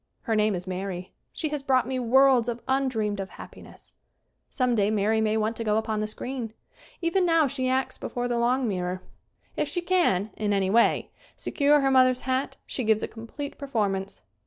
Her 0.23 0.35
name 0.35 0.55
is 0.55 0.65
Mary. 0.65 1.13
She 1.31 1.49
has 1.49 1.61
brought 1.61 1.87
me 1.87 1.99
worlds 1.99 2.49
of 2.49 2.63
undreamed 2.67 3.19
of 3.19 3.29
hap 3.29 3.51
piness. 3.51 3.93
SCREEN 4.49 4.71
ACTING 4.71 4.71
129 4.89 4.89
Someday 4.89 4.89
Mary 4.95 5.21
may 5.21 5.37
want 5.37 5.55
to 5.57 5.63
go 5.63 5.77
upon 5.77 5.99
the 5.99 6.07
screen. 6.07 6.53
Even 7.03 7.23
now 7.23 7.45
she 7.45 7.69
acts 7.69 7.99
before 7.99 8.27
the 8.27 8.39
long 8.39 8.67
mirror. 8.67 9.03
If 9.55 9.67
she 9.67 9.81
can, 9.81 10.31
in 10.35 10.53
any 10.53 10.71
way, 10.71 11.11
secure 11.35 11.81
her 11.81 11.91
mother's 11.91 12.21
hat 12.21 12.57
she 12.65 12.83
gives 12.83 13.03
a 13.03 13.07
complete 13.07 13.59
performance. 13.59 14.23